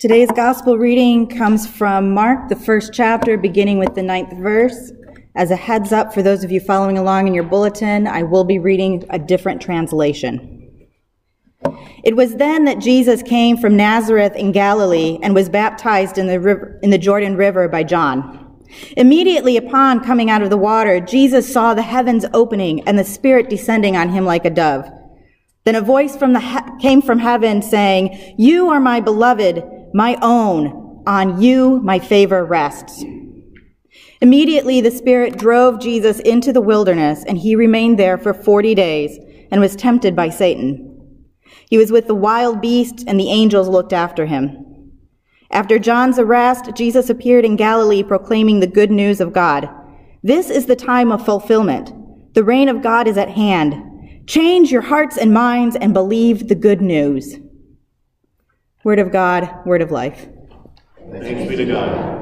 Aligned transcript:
Today's 0.00 0.30
gospel 0.30 0.78
reading 0.78 1.26
comes 1.26 1.66
from 1.66 2.14
Mark, 2.14 2.48
the 2.48 2.56
first 2.56 2.90
chapter, 2.94 3.36
beginning 3.36 3.76
with 3.76 3.94
the 3.94 4.02
ninth 4.02 4.32
verse. 4.32 4.92
As 5.36 5.50
a 5.50 5.56
heads 5.56 5.92
up 5.92 6.14
for 6.14 6.22
those 6.22 6.42
of 6.42 6.50
you 6.50 6.58
following 6.58 6.96
along 6.96 7.26
in 7.26 7.34
your 7.34 7.44
bulletin, 7.44 8.06
I 8.06 8.22
will 8.22 8.44
be 8.44 8.58
reading 8.58 9.04
a 9.10 9.18
different 9.18 9.60
translation. 9.60 10.88
It 12.02 12.16
was 12.16 12.36
then 12.36 12.64
that 12.64 12.78
Jesus 12.78 13.22
came 13.22 13.58
from 13.58 13.76
Nazareth 13.76 14.34
in 14.36 14.52
Galilee 14.52 15.18
and 15.22 15.34
was 15.34 15.50
baptized 15.50 16.16
in 16.16 16.28
the, 16.28 16.40
river, 16.40 16.80
in 16.82 16.88
the 16.88 16.96
Jordan 16.96 17.36
River 17.36 17.68
by 17.68 17.82
John. 17.82 18.58
Immediately 18.96 19.58
upon 19.58 20.02
coming 20.02 20.30
out 20.30 20.40
of 20.40 20.48
the 20.48 20.56
water, 20.56 21.00
Jesus 21.00 21.52
saw 21.52 21.74
the 21.74 21.82
heavens 21.82 22.24
opening 22.32 22.80
and 22.88 22.98
the 22.98 23.04
Spirit 23.04 23.50
descending 23.50 23.98
on 23.98 24.08
him 24.08 24.24
like 24.24 24.46
a 24.46 24.50
dove. 24.50 24.90
Then 25.64 25.74
a 25.74 25.82
voice 25.82 26.16
from 26.16 26.32
the 26.32 26.40
he- 26.40 26.80
came 26.80 27.02
from 27.02 27.18
heaven 27.18 27.60
saying, 27.60 28.34
You 28.38 28.70
are 28.70 28.80
my 28.80 29.00
beloved, 29.00 29.62
my 29.94 30.18
own. 30.22 31.02
On 31.06 31.40
you 31.40 31.80
my 31.80 31.98
favor 31.98 32.44
rests. 32.44 33.04
Immediately 34.20 34.82
the 34.82 34.90
Spirit 34.90 35.38
drove 35.38 35.80
Jesus 35.80 36.20
into 36.20 36.52
the 36.52 36.60
wilderness, 36.60 37.24
and 37.26 37.38
he 37.38 37.56
remained 37.56 37.98
there 37.98 38.18
for 38.18 38.34
forty 38.34 38.74
days 38.74 39.18
and 39.50 39.60
was 39.60 39.74
tempted 39.74 40.14
by 40.14 40.28
Satan. 40.28 40.86
He 41.68 41.78
was 41.78 41.90
with 41.90 42.06
the 42.06 42.14
wild 42.14 42.60
beasts, 42.60 43.02
and 43.06 43.18
the 43.18 43.30
angels 43.30 43.68
looked 43.68 43.92
after 43.92 44.26
him. 44.26 44.92
After 45.50 45.78
John's 45.78 46.18
arrest, 46.18 46.74
Jesus 46.74 47.10
appeared 47.10 47.44
in 47.44 47.56
Galilee 47.56 48.02
proclaiming 48.02 48.60
the 48.60 48.66
good 48.66 48.90
news 48.90 49.20
of 49.20 49.32
God. 49.32 49.68
This 50.22 50.50
is 50.50 50.66
the 50.66 50.76
time 50.76 51.10
of 51.10 51.24
fulfillment. 51.24 51.92
The 52.34 52.44
reign 52.44 52.68
of 52.68 52.82
God 52.82 53.08
is 53.08 53.16
at 53.16 53.30
hand. 53.30 54.28
Change 54.28 54.70
your 54.70 54.82
hearts 54.82 55.16
and 55.16 55.32
minds 55.32 55.76
and 55.76 55.94
believe 55.94 56.46
the 56.46 56.54
good 56.54 56.80
news. 56.80 57.36
Word 58.82 58.98
of 58.98 59.12
God, 59.12 59.66
word 59.66 59.82
of 59.82 59.90
life. 59.90 60.26
Thanks 61.10 61.50
be 61.50 61.56
to 61.56 61.66
God. 61.66 62.20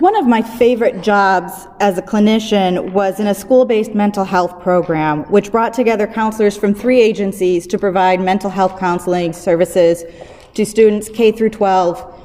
One 0.00 0.16
of 0.16 0.26
my 0.26 0.42
favorite 0.42 1.00
jobs 1.00 1.66
as 1.80 1.96
a 1.96 2.02
clinician 2.02 2.92
was 2.92 3.18
in 3.20 3.26
a 3.28 3.34
school 3.34 3.64
based 3.64 3.94
mental 3.94 4.24
health 4.24 4.60
program, 4.60 5.22
which 5.30 5.50
brought 5.50 5.72
together 5.72 6.06
counselors 6.06 6.58
from 6.58 6.74
three 6.74 7.00
agencies 7.00 7.66
to 7.68 7.78
provide 7.78 8.20
mental 8.20 8.50
health 8.50 8.78
counseling 8.78 9.32
services 9.32 10.04
to 10.52 10.66
students 10.66 11.08
K 11.08 11.32
through 11.32 11.50
12 11.50 12.20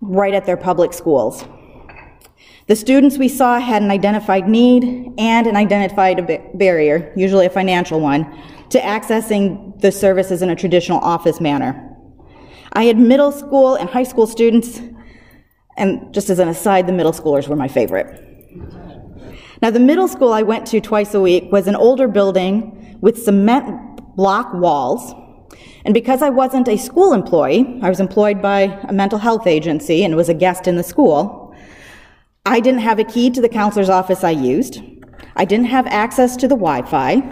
right 0.00 0.34
at 0.34 0.44
their 0.44 0.56
public 0.56 0.92
schools. 0.92 1.44
The 2.70 2.76
students 2.76 3.18
we 3.18 3.26
saw 3.26 3.58
had 3.58 3.82
an 3.82 3.90
identified 3.90 4.48
need 4.48 4.84
and 5.18 5.48
an 5.48 5.56
identified 5.56 6.24
barrier, 6.54 7.12
usually 7.16 7.46
a 7.46 7.50
financial 7.50 7.98
one, 7.98 8.24
to 8.68 8.78
accessing 8.78 9.80
the 9.80 9.90
services 9.90 10.40
in 10.40 10.50
a 10.50 10.54
traditional 10.54 11.00
office 11.00 11.40
manner. 11.40 11.74
I 12.74 12.84
had 12.84 12.96
middle 12.96 13.32
school 13.32 13.74
and 13.74 13.90
high 13.90 14.04
school 14.04 14.28
students, 14.28 14.80
and 15.76 16.14
just 16.14 16.30
as 16.30 16.38
an 16.38 16.46
aside, 16.46 16.86
the 16.86 16.92
middle 16.92 17.10
schoolers 17.10 17.48
were 17.48 17.56
my 17.56 17.66
favorite. 17.66 18.06
Now, 19.60 19.70
the 19.70 19.80
middle 19.80 20.06
school 20.06 20.32
I 20.32 20.42
went 20.42 20.64
to 20.68 20.80
twice 20.80 21.12
a 21.12 21.20
week 21.20 21.50
was 21.50 21.66
an 21.66 21.74
older 21.74 22.06
building 22.06 22.98
with 23.00 23.20
cement 23.20 24.14
block 24.14 24.54
walls 24.54 25.12
and 25.84 25.94
because 25.94 26.20
I 26.20 26.28
wasn't 26.28 26.68
a 26.68 26.76
school 26.76 27.12
employee, 27.12 27.80
I 27.82 27.88
was 27.88 28.00
employed 28.00 28.42
by 28.42 28.60
a 28.88 28.92
mental 28.92 29.18
health 29.18 29.46
agency 29.46 30.04
and 30.04 30.14
was 30.14 30.28
a 30.28 30.34
guest 30.34 30.68
in 30.68 30.76
the 30.76 30.82
school, 30.82 31.39
I 32.46 32.60
didn't 32.60 32.80
have 32.80 32.98
a 32.98 33.04
key 33.04 33.30
to 33.30 33.40
the 33.40 33.48
counselor's 33.48 33.88
office 33.88 34.24
I 34.24 34.30
used. 34.30 34.82
I 35.36 35.44
didn't 35.44 35.66
have 35.66 35.86
access 35.86 36.36
to 36.38 36.48
the 36.48 36.56
Wi 36.56 36.82
Fi. 36.82 37.22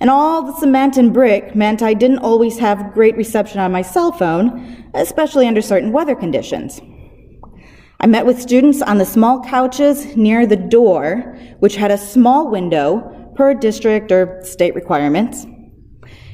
And 0.00 0.10
all 0.10 0.42
the 0.42 0.58
cement 0.58 0.96
and 0.96 1.12
brick 1.12 1.54
meant 1.54 1.82
I 1.82 1.94
didn't 1.94 2.18
always 2.18 2.58
have 2.58 2.92
great 2.92 3.16
reception 3.16 3.60
on 3.60 3.72
my 3.72 3.82
cell 3.82 4.12
phone, 4.12 4.90
especially 4.94 5.46
under 5.46 5.62
certain 5.62 5.92
weather 5.92 6.14
conditions. 6.14 6.80
I 8.00 8.06
met 8.06 8.26
with 8.26 8.40
students 8.40 8.82
on 8.82 8.98
the 8.98 9.04
small 9.04 9.42
couches 9.42 10.16
near 10.16 10.46
the 10.46 10.56
door, 10.56 11.38
which 11.60 11.76
had 11.76 11.90
a 11.90 11.98
small 11.98 12.50
window 12.50 13.32
per 13.36 13.54
district 13.54 14.10
or 14.10 14.40
state 14.42 14.74
requirements 14.74 15.46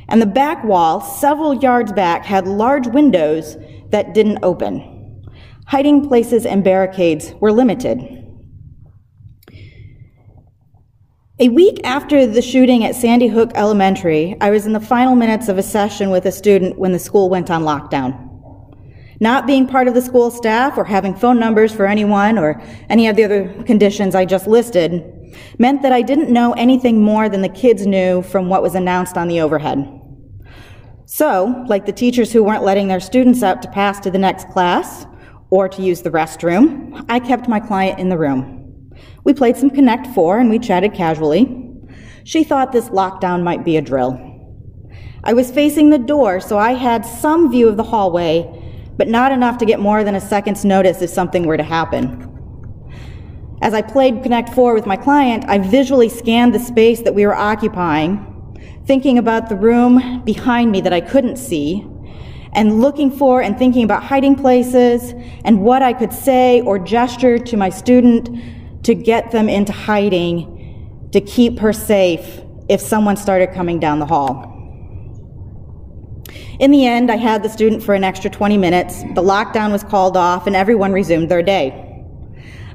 and 0.08 0.22
the 0.22 0.26
back 0.26 0.62
wall, 0.64 1.00
several 1.00 1.54
yards 1.54 1.92
back, 1.92 2.24
had 2.24 2.46
large 2.46 2.86
windows 2.86 3.56
that 3.90 4.14
didn't 4.14 4.38
open. 4.42 4.95
Hiding 5.66 6.06
places 6.06 6.46
and 6.46 6.62
barricades 6.62 7.34
were 7.40 7.50
limited. 7.50 7.98
A 11.40 11.48
week 11.48 11.80
after 11.82 12.24
the 12.24 12.40
shooting 12.40 12.84
at 12.84 12.94
Sandy 12.94 13.26
Hook 13.26 13.50
Elementary, 13.56 14.36
I 14.40 14.50
was 14.50 14.64
in 14.64 14.74
the 14.74 14.80
final 14.80 15.16
minutes 15.16 15.48
of 15.48 15.58
a 15.58 15.64
session 15.64 16.10
with 16.10 16.24
a 16.24 16.30
student 16.30 16.78
when 16.78 16.92
the 16.92 17.00
school 17.00 17.28
went 17.28 17.50
on 17.50 17.64
lockdown. 17.64 18.22
Not 19.18 19.48
being 19.48 19.66
part 19.66 19.88
of 19.88 19.94
the 19.94 20.02
school 20.02 20.30
staff 20.30 20.78
or 20.78 20.84
having 20.84 21.16
phone 21.16 21.40
numbers 21.40 21.74
for 21.74 21.86
anyone 21.86 22.38
or 22.38 22.62
any 22.88 23.08
of 23.08 23.16
the 23.16 23.24
other 23.24 23.52
conditions 23.64 24.14
I 24.14 24.24
just 24.24 24.46
listed 24.46 25.02
meant 25.58 25.82
that 25.82 25.92
I 25.92 26.00
didn't 26.00 26.32
know 26.32 26.52
anything 26.52 27.02
more 27.02 27.28
than 27.28 27.42
the 27.42 27.48
kids 27.48 27.88
knew 27.88 28.22
from 28.22 28.48
what 28.48 28.62
was 28.62 28.76
announced 28.76 29.18
on 29.18 29.26
the 29.26 29.40
overhead. 29.40 30.00
So, 31.06 31.64
like 31.66 31.86
the 31.86 31.92
teachers 31.92 32.32
who 32.32 32.44
weren't 32.44 32.62
letting 32.62 32.86
their 32.86 33.00
students 33.00 33.42
out 33.42 33.62
to 33.62 33.70
pass 33.70 33.98
to 34.00 34.12
the 34.12 34.18
next 34.18 34.48
class 34.50 35.06
or 35.50 35.68
to 35.68 35.82
use 35.82 36.02
the 36.02 36.10
restroom, 36.10 37.04
I 37.08 37.20
kept 37.20 37.48
my 37.48 37.60
client 37.60 37.98
in 37.98 38.08
the 38.08 38.18
room. 38.18 38.92
We 39.24 39.34
played 39.34 39.56
some 39.56 39.70
Connect 39.70 40.06
4 40.08 40.38
and 40.38 40.50
we 40.50 40.58
chatted 40.58 40.94
casually. 40.94 41.62
She 42.24 42.44
thought 42.44 42.72
this 42.72 42.88
lockdown 42.88 43.42
might 43.42 43.64
be 43.64 43.76
a 43.76 43.82
drill. 43.82 44.20
I 45.24 45.32
was 45.32 45.50
facing 45.50 45.90
the 45.90 45.98
door, 45.98 46.40
so 46.40 46.58
I 46.58 46.72
had 46.74 47.04
some 47.04 47.50
view 47.50 47.68
of 47.68 47.76
the 47.76 47.82
hallway, 47.82 48.44
but 48.96 49.08
not 49.08 49.32
enough 49.32 49.58
to 49.58 49.66
get 49.66 49.80
more 49.80 50.04
than 50.04 50.14
a 50.14 50.20
second's 50.20 50.64
notice 50.64 51.02
if 51.02 51.10
something 51.10 51.46
were 51.46 51.56
to 51.56 51.62
happen. 51.62 52.22
As 53.62 53.74
I 53.74 53.82
played 53.82 54.22
Connect 54.22 54.50
4 54.50 54.74
with 54.74 54.86
my 54.86 54.96
client, 54.96 55.44
I 55.48 55.58
visually 55.58 56.08
scanned 56.08 56.54
the 56.54 56.58
space 56.58 57.02
that 57.02 57.14
we 57.14 57.26
were 57.26 57.34
occupying 57.34 58.32
thinking 58.86 59.18
about 59.18 59.48
the 59.48 59.56
room 59.56 60.22
behind 60.24 60.70
me 60.70 60.80
that 60.80 60.92
I 60.92 61.00
couldn't 61.00 61.36
see, 61.36 61.84
and 62.56 62.80
looking 62.80 63.10
for 63.10 63.42
and 63.42 63.56
thinking 63.58 63.84
about 63.84 64.02
hiding 64.02 64.34
places 64.34 65.14
and 65.44 65.60
what 65.60 65.82
I 65.82 65.92
could 65.92 66.12
say 66.12 66.62
or 66.62 66.78
gesture 66.78 67.38
to 67.38 67.56
my 67.56 67.68
student 67.68 68.84
to 68.84 68.94
get 68.94 69.30
them 69.30 69.48
into 69.48 69.72
hiding 69.72 71.10
to 71.12 71.20
keep 71.20 71.58
her 71.60 71.72
safe 71.72 72.40
if 72.68 72.80
someone 72.80 73.16
started 73.16 73.52
coming 73.52 73.78
down 73.78 73.98
the 73.98 74.06
hall. 74.06 74.54
In 76.58 76.70
the 76.70 76.86
end, 76.86 77.10
I 77.10 77.16
had 77.16 77.42
the 77.42 77.50
student 77.50 77.82
for 77.82 77.94
an 77.94 78.02
extra 78.02 78.30
20 78.30 78.56
minutes. 78.56 79.02
The 79.02 79.22
lockdown 79.22 79.70
was 79.70 79.84
called 79.84 80.16
off 80.16 80.46
and 80.46 80.56
everyone 80.56 80.92
resumed 80.92 81.30
their 81.30 81.42
day. 81.42 81.82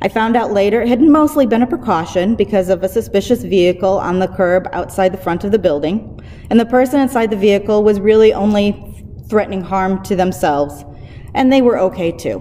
I 0.03 0.09
found 0.09 0.35
out 0.35 0.51
later 0.51 0.81
it 0.81 0.87
had 0.89 1.01
mostly 1.01 1.47
been 1.47 1.63
a 1.63 1.67
precaution 1.67 2.35
because 2.35 2.69
of 2.69 2.83
a 2.83 2.89
suspicious 2.89 3.43
vehicle 3.43 3.99
on 3.99 4.19
the 4.19 4.27
curb 4.27 4.67
outside 4.73 5.09
the 5.11 5.17
front 5.17 5.43
of 5.43 5.51
the 5.51 5.59
building, 5.59 6.19
and 6.49 6.59
the 6.59 6.65
person 6.65 6.99
inside 6.99 7.29
the 7.29 7.35
vehicle 7.35 7.83
was 7.83 7.99
really 7.99 8.33
only 8.33 8.90
threatening 9.31 9.61
harm 9.61 10.03
to 10.03 10.15
themselves, 10.15 10.83
and 11.33 11.51
they 11.51 11.61
were 11.61 11.79
okay 11.79 12.11
too. 12.11 12.39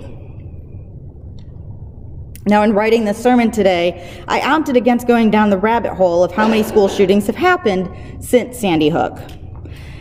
Now, 2.47 2.63
in 2.65 2.73
writing 2.73 3.05
this 3.05 3.17
sermon 3.17 3.53
today, 3.53 4.23
I 4.27 4.41
opted 4.41 4.77
against 4.77 5.07
going 5.07 5.31
down 5.31 5.51
the 5.51 5.57
rabbit 5.57 5.95
hole 5.95 6.25
of 6.25 6.33
how 6.33 6.49
many 6.49 6.65
school 6.65 6.89
shootings 6.89 7.29
have 7.29 7.37
happened 7.37 7.89
since 8.25 8.59
Sandy 8.59 8.89
Hook. 8.89 9.17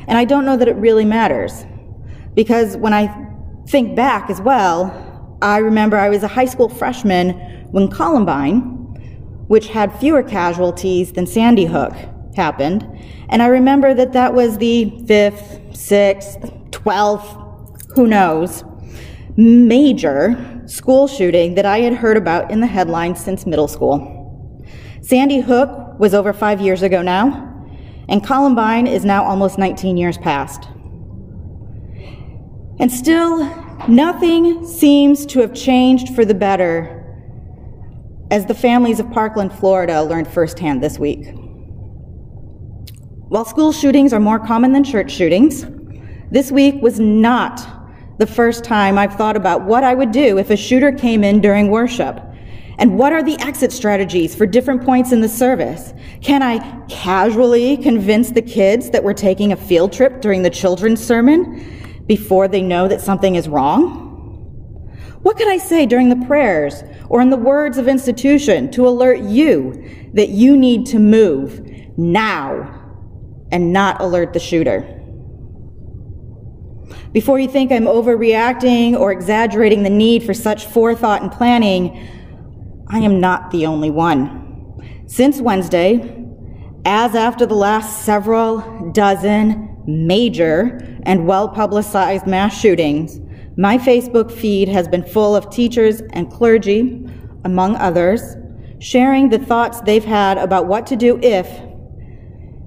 And 0.07 0.17
I 0.17 0.25
don't 0.25 0.45
know 0.45 0.57
that 0.57 0.67
it 0.67 0.75
really 0.77 1.05
matters, 1.05 1.63
because 2.33 2.75
when 2.75 2.93
I 2.93 3.15
think 3.67 3.95
back 3.95 4.31
as 4.31 4.41
well, 4.41 5.37
I 5.43 5.59
remember 5.59 5.95
I 5.95 6.09
was 6.09 6.23
a 6.23 6.27
high 6.27 6.45
school 6.45 6.69
freshman 6.69 7.33
when 7.69 7.87
Columbine, 7.87 8.61
which 9.47 9.67
had 9.67 9.95
fewer 9.99 10.23
casualties 10.23 11.11
than 11.11 11.27
Sandy 11.27 11.65
Hook, 11.65 11.93
happened. 12.35 12.83
And 13.29 13.43
I 13.43 13.47
remember 13.47 13.93
that 13.93 14.13
that 14.13 14.33
was 14.33 14.57
the 14.57 14.89
fifth, 15.05 15.59
sixth, 15.73 16.51
twelfth, 16.71 17.35
who 17.95 18.07
knows, 18.07 18.63
major 19.37 20.63
school 20.65 21.07
shooting 21.07 21.55
that 21.55 21.65
I 21.65 21.79
had 21.79 21.93
heard 21.93 22.17
about 22.17 22.51
in 22.51 22.59
the 22.59 22.67
headlines 22.67 23.23
since 23.23 23.45
middle 23.45 23.67
school. 23.67 24.65
Sandy 25.01 25.39
Hook 25.39 25.99
was 25.99 26.13
over 26.13 26.33
five 26.33 26.61
years 26.61 26.81
ago 26.81 27.01
now, 27.01 27.45
and 28.07 28.23
Columbine 28.23 28.87
is 28.87 29.05
now 29.05 29.23
almost 29.23 29.57
19 29.57 29.97
years 29.97 30.17
past. 30.17 30.67
And 32.79 32.91
still, 32.91 33.43
Nothing 33.87 34.67
seems 34.67 35.25
to 35.27 35.39
have 35.39 35.53
changed 35.53 36.13
for 36.13 36.25
the 36.25 36.33
better, 36.33 36.95
as 38.29 38.45
the 38.45 38.53
families 38.53 38.99
of 38.99 39.09
Parkland, 39.09 39.53
Florida 39.53 40.03
learned 40.03 40.27
firsthand 40.27 40.83
this 40.83 40.99
week. 40.99 41.25
While 43.29 43.45
school 43.45 43.71
shootings 43.71 44.11
are 44.11 44.19
more 44.19 44.37
common 44.37 44.73
than 44.73 44.83
church 44.83 45.11
shootings, 45.11 45.65
this 46.31 46.51
week 46.51 46.81
was 46.81 46.99
not 46.99 47.65
the 48.19 48.27
first 48.27 48.63
time 48.63 48.97
I've 48.97 49.15
thought 49.15 49.37
about 49.37 49.63
what 49.63 49.83
I 49.83 49.93
would 49.93 50.11
do 50.11 50.37
if 50.37 50.49
a 50.49 50.57
shooter 50.57 50.91
came 50.91 51.23
in 51.23 51.41
during 51.41 51.69
worship. 51.69 52.21
And 52.77 52.97
what 52.97 53.11
are 53.11 53.23
the 53.23 53.39
exit 53.41 53.71
strategies 53.71 54.35
for 54.35 54.45
different 54.45 54.83
points 54.83 55.11
in 55.11 55.21
the 55.21 55.29
service? 55.29 55.93
Can 56.21 56.43
I 56.43 56.59
casually 56.87 57.77
convince 57.77 58.31
the 58.31 58.41
kids 58.41 58.89
that 58.91 59.03
we're 59.03 59.13
taking 59.13 59.51
a 59.51 59.57
field 59.57 59.91
trip 59.91 60.21
during 60.21 60.43
the 60.43 60.49
children's 60.49 61.03
sermon 61.03 62.03
before 62.07 62.47
they 62.47 62.61
know 62.61 62.87
that 62.87 63.01
something 63.01 63.35
is 63.35 63.49
wrong? 63.49 64.05
What 65.21 65.37
can 65.37 65.49
I 65.49 65.57
say 65.57 65.85
during 65.85 66.09
the 66.09 66.25
prayers 66.25 66.83
or 67.09 67.21
in 67.21 67.29
the 67.29 67.37
words 67.37 67.77
of 67.77 67.87
institution 67.87 68.71
to 68.71 68.87
alert 68.87 69.19
you 69.19 70.09
that 70.13 70.29
you 70.29 70.55
need 70.55 70.85
to 70.87 70.99
move 70.99 71.61
now 71.97 72.75
and 73.51 73.73
not 73.73 73.99
alert 73.99 74.31
the 74.31 74.39
shooter? 74.39 74.98
Before 77.11 77.39
you 77.39 77.47
think 77.47 77.71
I'm 77.71 77.85
overreacting 77.85 78.97
or 78.99 79.11
exaggerating 79.11 79.83
the 79.83 79.89
need 79.89 80.23
for 80.23 80.33
such 80.33 80.65
forethought 80.65 81.21
and 81.21 81.31
planning, 81.31 82.07
I 82.87 82.99
am 82.99 83.19
not 83.19 83.51
the 83.51 83.65
only 83.65 83.91
one. 83.91 85.03
Since 85.07 85.41
Wednesday, 85.41 86.25
as 86.85 87.15
after 87.15 87.45
the 87.45 87.55
last 87.55 88.03
several 88.05 88.91
dozen 88.91 89.75
major 89.85 90.99
and 91.03 91.25
well 91.25 91.49
publicized 91.49 92.27
mass 92.27 92.59
shootings, 92.59 93.19
my 93.57 93.77
Facebook 93.77 94.31
feed 94.31 94.69
has 94.69 94.87
been 94.87 95.03
full 95.03 95.35
of 95.35 95.49
teachers 95.49 96.01
and 96.11 96.31
clergy, 96.31 97.05
among 97.43 97.75
others, 97.75 98.21
sharing 98.79 99.29
the 99.29 99.39
thoughts 99.39 99.81
they've 99.81 100.05
had 100.05 100.37
about 100.37 100.67
what 100.67 100.87
to 100.87 100.95
do 100.95 101.19
if, 101.21 101.47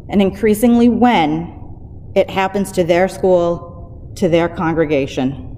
and 0.08 0.20
increasingly 0.20 0.88
when, 0.88 1.58
it 2.14 2.28
happens 2.28 2.70
to 2.72 2.84
their 2.84 3.08
school, 3.08 3.71
to 4.16 4.28
their 4.28 4.48
congregation. 4.48 5.48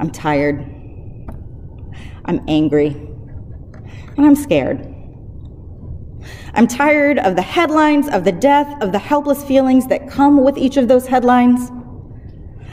I'm 0.00 0.10
tired. 0.10 0.60
I'm 2.24 2.40
angry, 2.46 2.88
and 2.88 4.26
I'm 4.26 4.36
scared. 4.36 4.94
I'm 6.54 6.66
tired 6.66 7.18
of 7.18 7.36
the 7.36 7.42
headlines, 7.42 8.08
of 8.08 8.24
the 8.24 8.32
death, 8.32 8.82
of 8.82 8.92
the 8.92 8.98
helpless 8.98 9.42
feelings 9.44 9.86
that 9.88 10.08
come 10.08 10.44
with 10.44 10.58
each 10.58 10.76
of 10.76 10.88
those 10.88 11.06
headlines. 11.06 11.70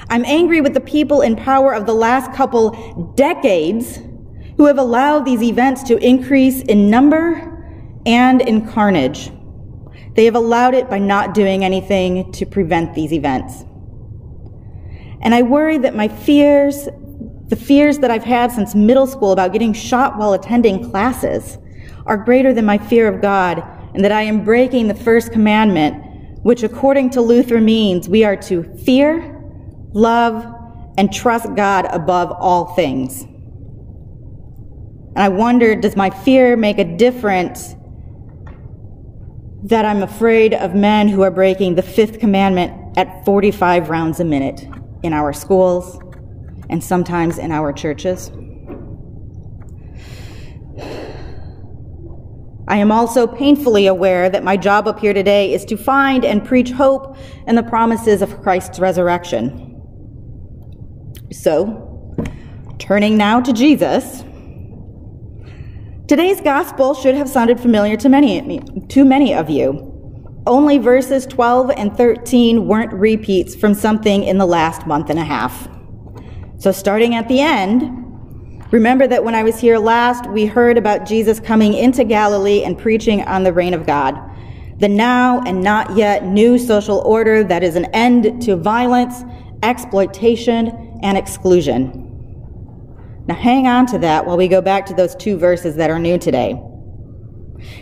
I'm 0.10 0.26
angry 0.26 0.62
with 0.62 0.74
the 0.74 0.82
people 0.82 1.22
in 1.22 1.36
power 1.36 1.74
of 1.74 1.86
the 1.86 1.94
last 1.94 2.34
couple 2.34 3.14
decades 3.16 4.00
who 4.58 4.66
have 4.66 4.78
allowed 4.78 5.26
these 5.26 5.42
events 5.42 5.84
to 5.84 5.98
increase 5.98 6.62
in 6.62 6.90
number 6.90 7.52
and 8.06 8.42
in 8.42 8.68
carnage. 8.68 9.32
They 10.16 10.26
have 10.26 10.36
allowed 10.36 10.74
it 10.74 10.90
by 10.90 11.00
not 11.00 11.34
doing 11.34 11.66
anything 11.66 12.32
to 12.34 12.46
prevent 12.46 12.94
these 12.94 13.12
events. 13.12 13.66
And 15.26 15.36
I 15.36 15.42
worry 15.42 15.78
that 15.80 15.96
my 15.96 16.08
fears 16.08 16.88
the 17.48 17.56
fears 17.56 18.00
that 18.00 18.10
I've 18.10 18.24
had 18.24 18.52
since 18.52 18.74
middle 18.74 19.06
school 19.06 19.32
about 19.32 19.54
getting 19.54 19.72
shot 19.74 20.18
while 20.18 20.34
attending 20.34 20.90
classes 20.90 21.60
are 22.08 22.18
greater 22.18 22.54
than 22.54 22.66
my 22.66 22.78
fear 22.78 23.08
of 23.08 23.22
God, 23.22 23.64
and 23.94 24.04
that 24.04 24.12
I 24.12 24.24
am 24.24 24.44
breaking 24.44 24.88
the 24.88 24.96
first 24.96 25.32
commandment, 25.32 25.96
which 26.44 26.64
according 26.64 27.12
to 27.12 27.22
Luther 27.22 27.62
means 27.62 28.10
we 28.10 28.24
are 28.24 28.36
to 28.38 28.64
fear, 28.80 29.44
love, 29.94 30.46
and 30.98 31.14
trust 31.14 31.54
God 31.56 31.86
above 31.92 32.32
all 32.32 32.74
things. 32.74 33.22
And 33.22 35.20
I 35.20 35.30
wonder, 35.30 35.76
does 35.76 35.96
my 35.96 36.10
fear 36.10 36.58
make 36.58 36.80
a 36.80 36.98
difference 36.98 37.76
that 39.64 39.86
I'm 39.86 40.02
afraid 40.04 40.54
of 40.54 40.74
men 40.74 41.08
who 41.08 41.22
are 41.22 41.32
breaking 41.32 41.76
the 41.76 41.84
fifth 41.84 42.20
commandment 42.20 42.98
at 42.98 43.24
45 43.24 43.90
rounds 43.90 44.20
a 44.20 44.26
minute 44.26 44.68
in 45.06 45.14
our 45.14 45.32
schools, 45.32 46.00
and 46.70 46.84
sometimes 46.84 47.38
in 47.38 47.52
our 47.52 47.72
churches. 47.72 48.32
I 52.68 52.78
am 52.78 52.92
also 52.92 53.28
painfully 53.28 53.86
aware 53.86 54.28
that 54.30 54.44
my 54.44 54.58
job 54.58 54.88
up 54.88 55.00
here 55.00 55.14
today 55.14 55.54
is 55.54 55.64
to 55.66 55.78
find 55.78 56.26
and 56.26 56.44
preach 56.44 56.72
hope 56.72 57.16
and 57.46 57.56
the 57.58 57.64
promises 57.64 58.24
of 58.24 58.42
Christ's 58.42 58.80
resurrection. 58.80 59.72
So, 61.32 62.16
turning 62.80 63.18
now 63.18 63.40
to 63.42 63.54
Jesus, 63.54 64.24
today's 66.08 66.42
gospel 66.42 66.96
should 66.96 67.14
have 67.14 67.30
sounded 67.30 67.60
familiar 67.60 67.98
to 67.98 68.10
many, 68.10 68.60
to 68.90 69.06
many 69.06 69.36
of 69.36 69.50
you. 69.50 69.95
Only 70.48 70.78
verses 70.78 71.26
12 71.26 71.72
and 71.72 71.98
13 71.98 72.68
weren't 72.68 72.94
repeats 72.94 73.56
from 73.56 73.74
something 73.74 74.24
in 74.24 74.38
the 74.38 74.46
last 74.46 74.86
month 74.86 75.10
and 75.10 75.18
a 75.18 75.24
half. 75.24 75.68
So, 76.60 76.72
starting 76.72 77.16
at 77.16 77.28
the 77.28 77.40
end, 77.40 78.64
remember 78.72 79.08
that 79.08 79.24
when 79.24 79.34
I 79.34 79.42
was 79.42 79.60
here 79.60 79.80
last, 79.80 80.30
we 80.30 80.46
heard 80.46 80.78
about 80.78 81.08
Jesus 81.08 81.40
coming 81.40 81.74
into 81.74 82.04
Galilee 82.04 82.64
and 82.64 82.78
preaching 82.78 83.24
on 83.24 83.44
the 83.44 83.54
reign 83.54 83.74
of 83.74 83.88
God, 83.88 84.20
the 84.78 84.88
now 84.88 85.42
and 85.48 85.64
not 85.64 85.98
yet 85.98 86.26
new 86.26 86.60
social 86.60 87.00
order 87.00 87.44
that 87.44 87.64
is 87.64 87.76
an 87.76 87.86
end 87.86 88.40
to 88.44 88.56
violence, 88.56 89.24
exploitation, 89.64 91.00
and 91.02 91.18
exclusion. 91.18 92.04
Now, 93.28 93.36
hang 93.36 93.66
on 93.66 93.88
to 93.88 93.98
that 93.98 94.28
while 94.28 94.38
we 94.38 94.48
go 94.48 94.62
back 94.62 94.86
to 94.88 94.94
those 94.94 95.16
two 95.16 95.40
verses 95.40 95.76
that 95.78 95.90
are 95.90 95.98
new 95.98 96.20
today. 96.20 96.62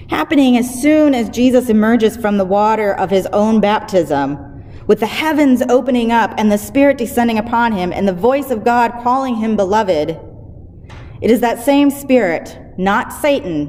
Happening 0.10 0.58
as 0.58 0.81
soon 0.81 1.14
as 1.14 1.30
Jesus 1.30 1.70
emerges 1.70 2.18
from 2.18 2.38
the 2.38 2.46
water 2.46 2.94
of 2.94 3.10
his 3.10 3.28
own 3.28 3.60
baptism 3.60 4.38
with 4.88 5.00
the 5.00 5.08
heavens 5.08 5.64
opening 5.70 6.12
up 6.12 6.34
and 6.38 6.52
the 6.52 6.58
Spirit 6.58 6.98
descending 6.98 7.38
upon 7.38 7.72
him 7.72 7.94
and 7.94 8.08
the 8.08 8.14
voice 8.14 8.52
of 8.52 8.64
God 8.64 8.92
calling 9.02 9.36
him 9.36 9.56
beloved, 9.56 10.20
it 11.22 11.31
is 11.31 11.40
that 11.40 11.64
same 11.64 11.90
Spirit, 11.90 12.58
not 12.78 13.14
Satan, 13.14 13.68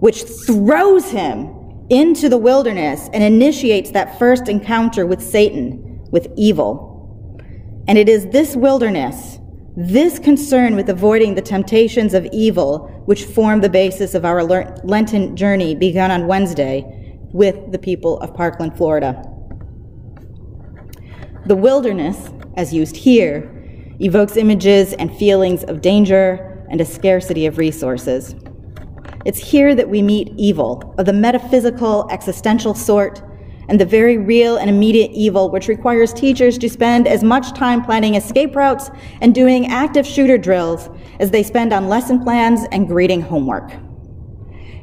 which 0.00 0.24
throws 0.46 1.10
him 1.10 1.86
into 1.88 2.28
the 2.28 2.38
wilderness 2.38 3.08
and 3.12 3.22
initiates 3.22 3.90
that 3.92 4.18
first 4.18 4.48
encounter 4.48 5.06
with 5.06 5.22
Satan, 5.22 6.00
with 6.10 6.28
evil. 6.36 6.92
And 7.88 7.98
it 7.98 8.08
is 8.08 8.26
this 8.28 8.56
wilderness, 8.56 9.38
this 9.76 10.20
concern 10.20 10.76
with 10.76 10.88
avoiding 10.88 11.34
the 11.34 11.42
temptations 11.42 12.14
of 12.14 12.26
evil, 12.32 13.02
which 13.06 13.24
form 13.24 13.60
the 13.60 13.68
basis 13.68 14.14
of 14.14 14.24
our 14.24 14.44
Lenten 14.44 15.34
journey 15.36 15.74
begun 15.74 16.12
on 16.12 16.28
Wednesday 16.28 17.18
with 17.32 17.72
the 17.72 17.78
people 17.78 18.20
of 18.20 18.32
Parkland, 18.34 18.76
Florida. 18.76 19.20
The 21.46 21.56
wilderness, 21.56 22.30
as 22.56 22.72
used 22.72 22.96
here, 22.96 23.50
evokes 24.00 24.36
images 24.36 24.92
and 24.92 25.14
feelings 25.16 25.64
of 25.64 25.80
danger 25.80 26.64
and 26.70 26.80
a 26.80 26.84
scarcity 26.84 27.44
of 27.46 27.58
resources. 27.58 28.36
It's 29.24 29.38
here 29.38 29.74
that 29.74 29.88
we 29.88 30.02
meet 30.02 30.32
evil, 30.36 30.94
of 30.98 31.06
the 31.06 31.12
metaphysical, 31.12 32.08
existential 32.10 32.74
sort, 32.74 33.22
and 33.68 33.80
the 33.80 33.84
very 33.84 34.18
real 34.18 34.56
and 34.56 34.68
immediate 34.68 35.10
evil 35.12 35.50
which 35.50 35.68
requires 35.68 36.12
teachers 36.12 36.58
to 36.58 36.68
spend 36.68 37.06
as 37.06 37.24
much 37.24 37.52
time 37.52 37.82
planning 37.82 38.14
escape 38.14 38.54
routes 38.54 38.90
and 39.20 39.34
doing 39.34 39.66
active 39.66 40.06
shooter 40.06 40.38
drills 40.38 40.90
as 41.20 41.30
they 41.30 41.42
spend 41.42 41.72
on 41.72 41.88
lesson 41.88 42.22
plans 42.22 42.60
and 42.72 42.88
grading 42.88 43.22
homework. 43.22 43.72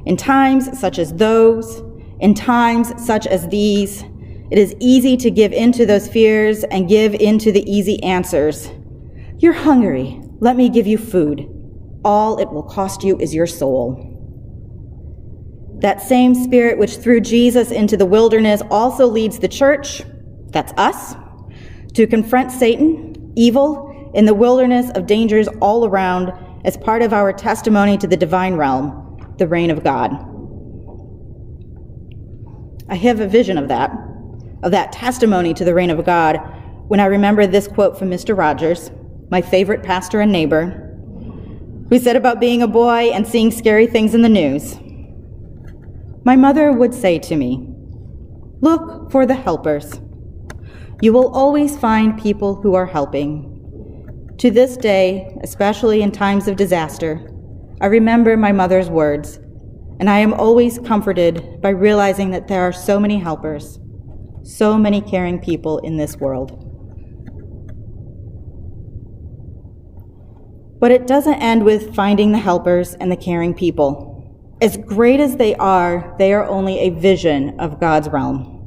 In 0.05 0.17
times 0.17 0.79
such 0.79 0.97
as 0.97 1.13
those, 1.13 1.83
in 2.19 2.33
times 2.33 2.93
such 3.03 3.27
as 3.27 3.47
these, 3.49 4.03
it 4.49 4.57
is 4.57 4.75
easy 4.79 5.15
to 5.17 5.31
give 5.31 5.53
into 5.53 5.85
those 5.85 6.09
fears 6.09 6.63
and 6.65 6.89
give 6.89 7.13
into 7.13 7.51
the 7.51 7.69
easy 7.71 8.01
answers. 8.03 8.69
You're 9.37 9.53
hungry. 9.53 10.21
Let 10.39 10.55
me 10.55 10.69
give 10.69 10.87
you 10.87 10.97
food. 10.97 11.47
All 12.03 12.39
it 12.39 12.51
will 12.51 12.63
cost 12.63 13.03
you 13.03 13.17
is 13.19 13.33
your 13.33 13.47
soul. 13.47 14.11
That 15.81 16.01
same 16.01 16.33
spirit 16.35 16.77
which 16.77 16.97
threw 16.97 17.19
Jesus 17.19 17.71
into 17.71 17.97
the 17.97 18.05
wilderness 18.05 18.61
also 18.69 19.07
leads 19.07 19.39
the 19.39 19.47
church, 19.47 20.03
that's 20.47 20.73
us, 20.77 21.15
to 21.93 22.07
confront 22.07 22.51
Satan, 22.51 23.33
evil, 23.35 24.11
in 24.13 24.25
the 24.25 24.33
wilderness 24.33 24.91
of 24.91 25.07
dangers 25.07 25.47
all 25.59 25.85
around 25.85 26.31
as 26.65 26.77
part 26.77 27.01
of 27.01 27.13
our 27.13 27.33
testimony 27.33 27.97
to 27.97 28.07
the 28.07 28.17
divine 28.17 28.55
realm, 28.55 29.35
the 29.37 29.47
reign 29.47 29.71
of 29.71 29.83
God. 29.83 30.11
I 32.89 32.95
have 32.95 33.19
a 33.19 33.27
vision 33.27 33.57
of 33.57 33.67
that 33.69 33.91
of 34.63 34.71
that 34.71 34.91
testimony 34.91 35.53
to 35.55 35.65
the 35.65 35.73
reign 35.73 35.89
of 35.89 36.05
God 36.05 36.37
when 36.87 36.99
I 36.99 37.05
remember 37.05 37.47
this 37.47 37.67
quote 37.67 37.97
from 37.97 38.09
Mr. 38.09 38.37
Rogers, 38.37 38.91
my 39.29 39.41
favorite 39.41 39.81
pastor 39.81 40.21
and 40.21 40.31
neighbor, 40.31 40.89
who 41.89 41.97
said 41.97 42.15
about 42.15 42.39
being 42.39 42.61
a 42.61 42.67
boy 42.67 43.09
and 43.11 43.27
seeing 43.27 43.49
scary 43.49 43.87
things 43.87 44.13
in 44.13 44.21
the 44.21 44.29
news. 44.29 44.77
My 46.23 46.35
mother 46.35 46.71
would 46.71 46.93
say 46.93 47.19
to 47.19 47.35
me, 47.35 47.67
Look 48.61 49.11
for 49.11 49.25
the 49.25 49.35
helpers. 49.35 49.99
You 51.01 51.13
will 51.13 51.33
always 51.33 51.77
find 51.77 52.21
people 52.21 52.55
who 52.55 52.75
are 52.75 52.85
helping. 52.85 53.47
To 54.37 54.51
this 54.51 54.77
day, 54.77 55.35
especially 55.41 56.01
in 56.01 56.11
times 56.11 56.47
of 56.47 56.55
disaster, 56.55 57.27
I 57.81 57.87
remember 57.87 58.37
my 58.37 58.51
mother's 58.51 58.89
words, 58.89 59.37
and 59.99 60.09
I 60.09 60.19
am 60.19 60.33
always 60.33 60.77
comforted 60.79 61.61
by 61.61 61.69
realizing 61.69 62.31
that 62.31 62.47
there 62.47 62.61
are 62.61 62.73
so 62.73 62.99
many 62.99 63.17
helpers 63.17 63.79
so 64.43 64.77
many 64.77 65.01
caring 65.01 65.39
people 65.39 65.77
in 65.79 65.97
this 65.97 66.17
world. 66.17 66.67
But 70.79 70.91
it 70.91 71.05
doesn't 71.05 71.35
end 71.35 71.63
with 71.63 71.95
finding 71.95 72.31
the 72.31 72.39
helpers 72.39 72.95
and 72.95 73.11
the 73.11 73.17
caring 73.17 73.53
people. 73.53 74.10
As 74.61 74.77
great 74.77 75.19
as 75.19 75.37
they 75.37 75.55
are, 75.55 76.15
they 76.19 76.33
are 76.33 76.45
only 76.45 76.79
a 76.79 76.91
vision 76.91 77.59
of 77.59 77.79
God's 77.79 78.07
realm. 78.09 78.59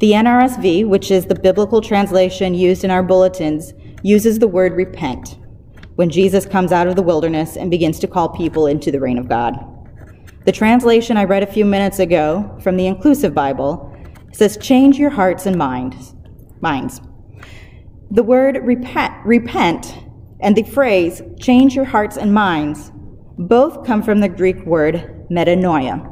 The 0.00 0.12
NRSV, 0.12 0.88
which 0.88 1.12
is 1.12 1.26
the 1.26 1.38
biblical 1.38 1.80
translation 1.80 2.54
used 2.54 2.82
in 2.82 2.90
our 2.90 3.02
bulletins, 3.02 3.72
uses 4.02 4.40
the 4.40 4.48
word 4.48 4.72
repent 4.72 5.38
when 5.94 6.10
Jesus 6.10 6.44
comes 6.44 6.72
out 6.72 6.88
of 6.88 6.96
the 6.96 7.02
wilderness 7.02 7.56
and 7.56 7.70
begins 7.70 8.00
to 8.00 8.08
call 8.08 8.28
people 8.28 8.66
into 8.66 8.90
the 8.90 8.98
reign 8.98 9.16
of 9.16 9.28
God. 9.28 9.54
The 10.44 10.52
translation 10.52 11.16
I 11.16 11.24
read 11.24 11.44
a 11.44 11.52
few 11.52 11.64
minutes 11.64 12.00
ago 12.00 12.58
from 12.60 12.76
the 12.76 12.86
Inclusive 12.86 13.32
Bible 13.32 13.96
says, 14.32 14.58
Change 14.58 14.98
your 14.98 15.10
hearts 15.10 15.46
and 15.46 15.56
minds. 15.56 16.14
minds. 16.60 17.00
The 18.10 18.24
word 18.24 18.58
repent, 18.62 19.14
repent 19.24 20.04
and 20.40 20.56
the 20.56 20.64
phrase, 20.64 21.22
change 21.40 21.74
your 21.74 21.86
hearts 21.86 22.16
and 22.16 22.34
minds, 22.34 22.92
both 23.38 23.86
come 23.86 24.02
from 24.02 24.20
the 24.20 24.28
Greek 24.28 24.64
word 24.64 25.26
metanoia. 25.30 26.10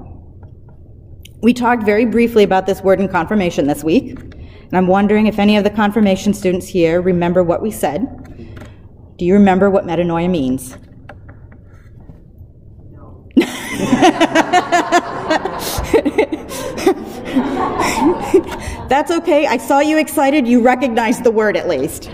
We 1.43 1.53
talked 1.53 1.85
very 1.85 2.05
briefly 2.05 2.45
about 2.45 2.67
this 2.67 2.83
word 2.83 3.01
in 3.01 3.09
confirmation 3.09 3.67
this 3.67 3.85
week, 3.85 4.19
and 4.19 4.73
I'm 4.73 4.87
wondering 4.87 5.27
if 5.27 5.39
any 5.39 5.57
of 5.57 5.65
the 5.65 5.71
confirmation 5.71 6.35
students 6.35 6.67
here 6.67 7.01
remember 7.01 7.43
what 7.43 7.63
we 7.63 7.71
said. 7.71 8.07
Do 9.19 9.25
you 9.25 9.35
remember 9.35 9.71
what 9.71 9.85
metanoia 9.85 10.31
means? 10.31 10.77
No. 12.91 13.31
That's 18.89 19.11
okay. 19.11 19.47
I 19.47 19.57
saw 19.57 19.81
you 19.81 19.99
excited. 19.99 20.47
You 20.47 20.61
recognized 20.61 21.25
the 21.25 21.31
word 21.31 21.57
at 21.57 21.69
least. 21.69 22.11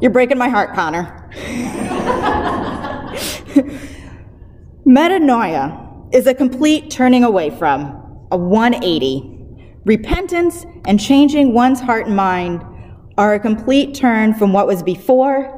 You're 0.00 0.10
breaking 0.10 0.38
my 0.38 0.48
heart, 0.48 0.74
Connor. 0.74 1.27
Metanoia 4.86 6.14
is 6.14 6.26
a 6.26 6.34
complete 6.34 6.90
turning 6.90 7.24
away 7.24 7.50
from, 7.50 7.86
a 8.30 8.36
180. 8.36 9.34
Repentance 9.84 10.66
and 10.86 11.00
changing 11.00 11.54
one's 11.54 11.80
heart 11.80 12.06
and 12.06 12.16
mind 12.16 12.62
are 13.16 13.34
a 13.34 13.40
complete 13.40 13.94
turn 13.94 14.34
from 14.34 14.52
what 14.52 14.66
was 14.66 14.82
before 14.82 15.54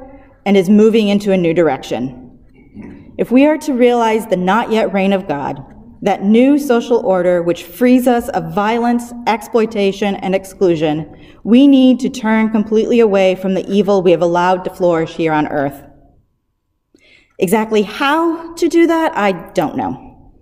and 0.47 0.57
is 0.57 0.69
moving 0.69 1.09
into 1.09 1.33
a 1.33 1.37
new 1.37 1.55
direction. 1.55 2.39
If 3.19 3.31
we 3.31 3.47
are 3.47 3.59
to 3.59 3.75
realize 3.75 4.27
the 4.27 4.37
not 4.37 4.73
yet 4.73 4.93
reign 4.93 5.13
of 5.13 5.29
God, 5.29 5.63
that 6.02 6.23
new 6.23 6.59
social 6.59 6.99
order 6.99 7.42
which 7.42 7.64
frees 7.64 8.07
us 8.07 8.28
of 8.30 8.54
violence, 8.54 9.12
exploitation, 9.26 10.14
and 10.16 10.35
exclusion, 10.35 11.14
we 11.45 11.66
need 11.66 12.00
to 12.00 12.09
turn 12.09 12.50
completely 12.50 13.00
away 13.00 13.35
from 13.35 13.54
the 13.54 13.66
evil 13.71 14.02
we 14.02 14.11
have 14.11 14.23
allowed 14.23 14.64
to 14.64 14.71
flourish 14.71 15.14
here 15.14 15.33
on 15.33 15.47
earth. 15.49 15.85
Exactly 17.38 17.83
how 17.83 18.54
to 18.54 18.69
do 18.69 18.87
that, 18.87 19.16
I 19.16 19.33
don't 19.52 19.76
know. 19.76 20.33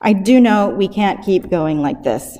I 0.00 0.12
do 0.12 0.40
know 0.40 0.68
we 0.70 0.88
can't 0.88 1.24
keep 1.24 1.50
going 1.50 1.80
like 1.80 2.02
this. 2.02 2.38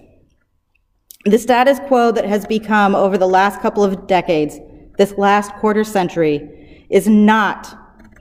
The 1.24 1.38
status 1.38 1.80
quo 1.88 2.12
that 2.12 2.24
has 2.24 2.46
become 2.46 2.94
over 2.94 3.18
the 3.18 3.26
last 3.26 3.60
couple 3.60 3.82
of 3.82 4.06
decades, 4.06 4.58
this 4.96 5.12
last 5.18 5.52
quarter 5.54 5.82
century, 5.82 6.86
is 6.90 7.08
not 7.08 7.76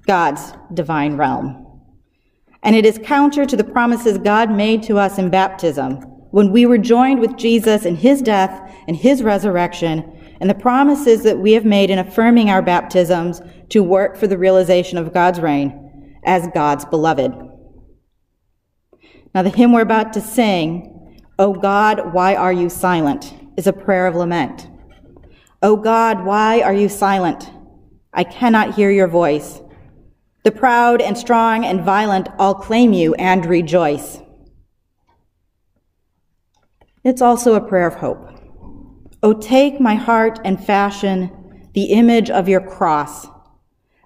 God's 0.07 0.53
divine 0.73 1.15
realm. 1.15 1.66
And 2.67 2.75
it 2.75 2.85
is 2.85 2.99
counter 3.01 3.45
to 3.45 3.55
the 3.55 3.63
promises 3.63 4.17
God 4.17 4.51
made 4.51 4.83
to 4.83 4.97
us 4.99 5.17
in 5.17 5.29
baptism 5.29 6.01
when 6.31 6.51
we 6.51 6.65
were 6.65 6.77
joined 6.77 7.21
with 7.21 7.37
Jesus 7.37 7.85
in 7.85 7.95
his 7.95 8.21
death 8.21 8.69
and 8.89 8.97
his 8.97 9.23
resurrection, 9.23 10.35
and 10.41 10.49
the 10.49 10.53
promises 10.53 11.23
that 11.23 11.39
we 11.39 11.53
have 11.53 11.63
made 11.63 11.89
in 11.89 11.97
affirming 11.97 12.49
our 12.49 12.61
baptisms 12.61 13.41
to 13.69 13.81
work 13.81 14.17
for 14.17 14.27
the 14.27 14.37
realization 14.37 14.97
of 14.97 15.13
God's 15.13 15.39
reign 15.39 16.19
as 16.25 16.49
God's 16.53 16.83
beloved. 16.83 17.31
Now, 19.33 19.43
the 19.43 19.49
hymn 19.49 19.71
we're 19.71 19.79
about 19.79 20.11
to 20.13 20.21
sing, 20.21 21.23
O 21.39 21.53
God, 21.53 22.13
why 22.13 22.35
are 22.35 22.51
you 22.51 22.69
silent, 22.69 23.33
is 23.55 23.67
a 23.67 23.73
prayer 23.73 24.07
of 24.07 24.15
lament. 24.15 24.67
O 25.63 25.77
God, 25.77 26.25
why 26.25 26.59
are 26.59 26.73
you 26.73 26.89
silent? 26.89 27.49
I 28.13 28.25
cannot 28.25 28.75
hear 28.75 28.91
your 28.91 29.07
voice. 29.07 29.61
The 30.47 30.51
proud 30.53 31.01
and 31.01 31.17
strong 31.17 31.65
and 31.65 31.81
violent 31.81 32.29
all 32.39 32.55
claim 32.55 32.93
you 32.93 33.13
and 33.15 33.45
rejoice. 33.45 34.21
It's 37.03 37.21
also 37.21 37.55
a 37.55 37.67
prayer 37.67 37.85
of 37.85 37.95
hope. 37.95 38.29
Oh, 39.21 39.33
take 39.33 39.81
my 39.81 39.95
heart 39.95 40.39
and 40.45 40.65
fashion 40.65 41.67
the 41.73 41.87
image 41.91 42.29
of 42.29 42.47
your 42.47 42.61
cross. 42.61 43.27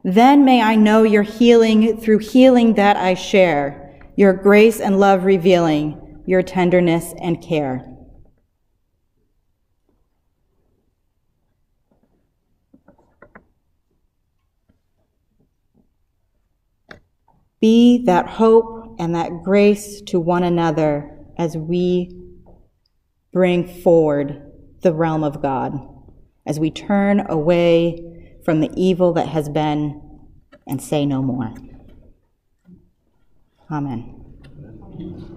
Then 0.03 0.43
may 0.43 0.63
I 0.63 0.73
know 0.73 1.03
your 1.03 1.21
healing 1.21 1.97
through 1.97 2.17
healing 2.17 2.73
that 2.73 2.97
I 2.97 3.13
share, 3.13 4.01
your 4.15 4.33
grace 4.33 4.79
and 4.79 4.99
love 4.99 5.25
revealing, 5.25 6.23
your 6.25 6.41
tenderness 6.41 7.13
and 7.21 7.39
care. 7.39 7.85
Be 17.61 18.03
that 18.05 18.27
hope 18.27 18.95
and 18.99 19.15
that 19.15 19.43
grace 19.43 20.01
to 20.07 20.19
one 20.19 20.43
another 20.43 21.17
as 21.37 21.55
we 21.55 22.11
bring 23.31 23.67
forward 23.81 24.51
the 24.81 24.93
realm 24.93 25.23
of 25.23 25.41
God, 25.41 25.79
as 26.45 26.59
we 26.59 26.71
turn 26.71 27.25
away 27.29 28.39
from 28.43 28.59
the 28.61 28.71
evil 28.75 29.13
that 29.13 29.27
has 29.27 29.47
been 29.47 30.01
and 30.67 30.81
say 30.81 31.05
no 31.05 31.21
more. 31.21 31.53
Amen. 33.69 35.27